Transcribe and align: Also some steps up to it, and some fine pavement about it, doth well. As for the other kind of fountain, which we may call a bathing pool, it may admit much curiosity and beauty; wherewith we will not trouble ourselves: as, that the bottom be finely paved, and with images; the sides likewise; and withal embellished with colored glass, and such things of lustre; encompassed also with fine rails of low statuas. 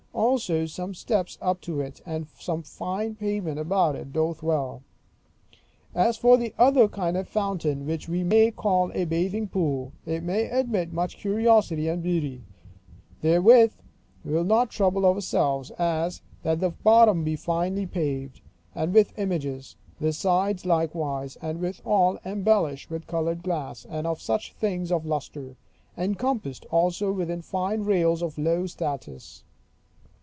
Also 0.13 0.65
some 0.65 0.93
steps 0.93 1.37
up 1.41 1.59
to 1.61 1.81
it, 1.81 2.01
and 2.05 2.27
some 2.37 2.61
fine 2.63 3.15
pavement 3.15 3.57
about 3.59 3.95
it, 3.95 4.13
doth 4.13 4.41
well. 4.43 4.81
As 5.95 6.15
for 6.15 6.37
the 6.37 6.53
other 6.57 6.87
kind 6.87 7.17
of 7.17 7.27
fountain, 7.27 7.85
which 7.87 8.07
we 8.07 8.23
may 8.23 8.51
call 8.51 8.91
a 8.93 9.05
bathing 9.05 9.47
pool, 9.47 9.93
it 10.05 10.21
may 10.23 10.45
admit 10.47 10.93
much 10.93 11.17
curiosity 11.17 11.87
and 11.89 12.01
beauty; 12.03 12.43
wherewith 13.23 13.73
we 14.23 14.33
will 14.33 14.43
not 14.43 14.69
trouble 14.69 15.05
ourselves: 15.05 15.69
as, 15.79 16.21
that 16.43 16.59
the 16.59 16.69
bottom 16.69 17.23
be 17.23 17.35
finely 17.35 17.85
paved, 17.85 18.41
and 18.75 18.93
with 18.93 19.17
images; 19.17 19.75
the 19.99 20.13
sides 20.13 20.65
likewise; 20.65 21.35
and 21.41 21.59
withal 21.59 22.17
embellished 22.25 22.89
with 22.89 23.07
colored 23.07 23.43
glass, 23.43 23.85
and 23.89 24.07
such 24.19 24.53
things 24.53 24.91
of 24.91 25.05
lustre; 25.05 25.55
encompassed 25.97 26.65
also 26.71 27.11
with 27.11 27.43
fine 27.43 27.81
rails 27.83 28.21
of 28.21 28.37
low 28.37 28.63
statuas. 28.65 29.43